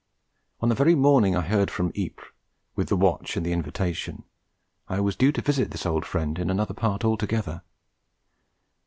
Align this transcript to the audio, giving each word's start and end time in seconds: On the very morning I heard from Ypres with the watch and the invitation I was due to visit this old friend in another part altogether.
On 0.61 0.69
the 0.69 0.73
very 0.73 0.95
morning 0.95 1.35
I 1.35 1.41
heard 1.41 1.69
from 1.69 1.91
Ypres 1.95 2.31
with 2.75 2.87
the 2.89 2.95
watch 2.97 3.37
and 3.37 3.45
the 3.45 3.53
invitation 3.53 4.23
I 4.89 4.99
was 4.99 5.15
due 5.15 5.31
to 5.33 5.43
visit 5.43 5.69
this 5.69 5.85
old 5.85 6.07
friend 6.07 6.39
in 6.39 6.49
another 6.49 6.73
part 6.73 7.05
altogether. 7.05 7.61